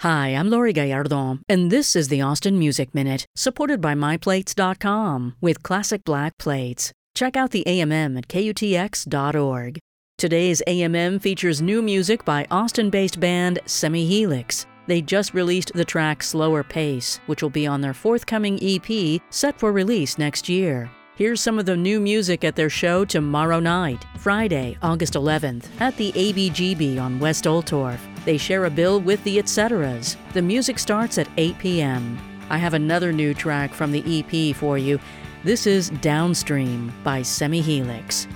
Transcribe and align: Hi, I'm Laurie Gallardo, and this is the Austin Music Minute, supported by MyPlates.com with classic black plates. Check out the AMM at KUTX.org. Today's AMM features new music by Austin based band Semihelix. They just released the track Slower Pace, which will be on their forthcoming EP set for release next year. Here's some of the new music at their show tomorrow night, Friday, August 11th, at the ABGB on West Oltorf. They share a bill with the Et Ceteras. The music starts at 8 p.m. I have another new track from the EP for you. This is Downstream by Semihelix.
Hi, 0.00 0.28
I'm 0.28 0.48
Laurie 0.48 0.72
Gallardo, 0.72 1.40
and 1.46 1.70
this 1.70 1.94
is 1.94 2.08
the 2.08 2.22
Austin 2.22 2.58
Music 2.58 2.94
Minute, 2.94 3.26
supported 3.36 3.82
by 3.82 3.92
MyPlates.com 3.92 5.34
with 5.42 5.62
classic 5.62 6.04
black 6.04 6.38
plates. 6.38 6.90
Check 7.14 7.36
out 7.36 7.50
the 7.50 7.64
AMM 7.66 8.16
at 8.16 8.26
KUTX.org. 8.26 9.78
Today's 10.16 10.62
AMM 10.66 11.20
features 11.20 11.60
new 11.60 11.82
music 11.82 12.24
by 12.24 12.46
Austin 12.50 12.88
based 12.88 13.20
band 13.20 13.58
Semihelix. 13.66 14.64
They 14.86 15.02
just 15.02 15.34
released 15.34 15.72
the 15.74 15.84
track 15.84 16.22
Slower 16.22 16.64
Pace, 16.64 17.20
which 17.26 17.42
will 17.42 17.50
be 17.50 17.66
on 17.66 17.82
their 17.82 17.92
forthcoming 17.92 18.58
EP 18.62 19.20
set 19.28 19.58
for 19.58 19.70
release 19.70 20.16
next 20.16 20.48
year. 20.48 20.90
Here's 21.16 21.40
some 21.42 21.58
of 21.58 21.66
the 21.66 21.76
new 21.76 22.00
music 22.00 22.44
at 22.44 22.56
their 22.56 22.70
show 22.70 23.04
tomorrow 23.04 23.60
night, 23.60 24.06
Friday, 24.16 24.78
August 24.80 25.14
11th, 25.14 25.66
at 25.78 25.94
the 25.96 26.12
ABGB 26.12 26.98
on 26.98 27.18
West 27.18 27.44
Oltorf. 27.44 27.98
They 28.24 28.38
share 28.38 28.64
a 28.64 28.70
bill 28.70 29.00
with 29.00 29.22
the 29.24 29.38
Et 29.38 29.44
Ceteras. 29.44 30.16
The 30.32 30.40
music 30.40 30.78
starts 30.78 31.18
at 31.18 31.28
8 31.36 31.58
p.m. 31.58 32.18
I 32.48 32.56
have 32.56 32.72
another 32.72 33.12
new 33.12 33.34
track 33.34 33.74
from 33.74 33.92
the 33.92 34.02
EP 34.20 34.56
for 34.56 34.78
you. 34.78 34.98
This 35.44 35.66
is 35.66 35.90
Downstream 36.00 36.92
by 37.04 37.20
Semihelix. 37.20 38.26